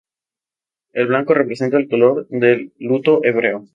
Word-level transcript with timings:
El 0.93 1.05
blanco 1.05 1.35
representa 1.35 1.77
el 1.77 1.87
color 1.87 2.27
del 2.29 2.73
luto 2.79 3.23
hebreo. 3.23 3.65